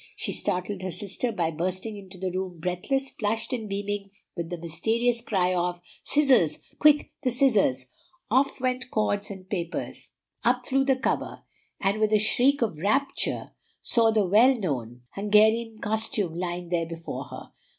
She 0.15 0.31
startled 0.33 0.81
her 0.81 0.89
sister 0.89 1.31
by 1.31 1.51
bursting 1.51 1.95
into 1.95 2.17
the 2.17 2.31
room 2.31 2.59
breathless, 2.59 3.11
flushed, 3.11 3.53
and 3.53 3.69
beaming, 3.69 4.09
with 4.35 4.49
the 4.49 4.57
mysterious 4.57 5.21
cry 5.21 5.53
of, 5.53 5.79
"Scissors! 6.03 6.57
quick, 6.79 7.11
the 7.21 7.29
scissors!" 7.29 7.85
Off 8.31 8.59
went 8.59 8.89
cords 8.89 9.29
and 9.29 9.47
papers, 9.47 10.09
up 10.43 10.65
flew 10.65 10.83
the 10.83 10.95
cover, 10.95 11.43
and 11.79 11.99
with 11.99 12.11
a 12.13 12.17
shriek 12.17 12.63
of 12.63 12.79
rapture 12.79 13.51
Jessie 13.51 13.77
saw 13.83 14.09
the 14.09 14.25
well 14.25 14.55
known 14.57 15.03
Hungarian 15.11 15.77
costume 15.77 16.33
lying 16.35 16.69
there 16.69 16.87
before 16.87 17.25
her. 17.25 17.51